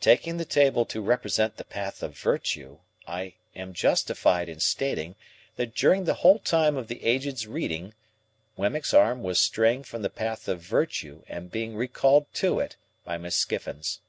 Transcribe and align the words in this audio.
Taking 0.00 0.36
the 0.36 0.44
table 0.44 0.84
to 0.84 1.00
represent 1.00 1.56
the 1.56 1.64
path 1.64 2.02
of 2.02 2.18
virtue, 2.18 2.80
I 3.06 3.32
am 3.56 3.72
justified 3.72 4.46
in 4.50 4.60
stating 4.60 5.14
that 5.56 5.74
during 5.74 6.04
the 6.04 6.16
whole 6.20 6.38
time 6.38 6.76
of 6.76 6.86
the 6.88 7.02
Aged's 7.02 7.46
reading, 7.46 7.94
Wemmick's 8.58 8.92
arm 8.92 9.22
was 9.22 9.40
straying 9.40 9.84
from 9.84 10.02
the 10.02 10.10
path 10.10 10.48
of 10.48 10.60
virtue 10.60 11.22
and 11.28 11.50
being 11.50 11.76
recalled 11.76 12.26
to 12.34 12.60
it 12.60 12.76
by 13.04 13.16
Miss 13.16 13.36
Skiffins. 13.38 14.00